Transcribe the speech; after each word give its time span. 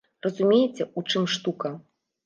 Разумееце, 0.25 0.89
у 0.97 1.05
чым 1.09 1.31
штука? 1.37 1.77